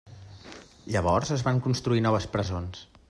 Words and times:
Llavors 0.95 1.33
es 1.37 1.43
van 1.49 1.61
construir 1.67 2.03
noves 2.07 2.27
presons. 2.37 2.83